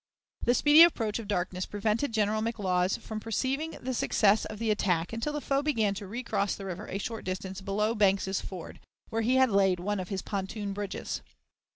The 0.41 0.55
speedy 0.55 0.81
approach 0.81 1.19
of 1.19 1.27
darkness 1.27 1.67
prevented 1.67 2.11
General 2.11 2.41
McLaws 2.41 2.99
from 2.99 3.19
perceiving 3.19 3.77
the 3.79 3.93
success 3.93 4.45
of 4.45 4.57
the 4.57 4.71
attack, 4.71 5.13
until 5.13 5.31
the 5.31 5.39
foe 5.41 5.61
began 5.61 5.93
to 5.93 6.07
recross 6.07 6.55
the 6.55 6.65
river 6.65 6.87
a 6.87 6.97
short 6.97 7.23
distance 7.23 7.61
below 7.61 7.93
Banks's 7.93 8.41
Ford, 8.41 8.79
where 9.09 9.21
he 9.21 9.35
had 9.35 9.51
laid 9.51 9.79
one 9.79 9.99
of 9.99 10.09
his 10.09 10.23
pontoon 10.23 10.73
bridges. 10.73 11.21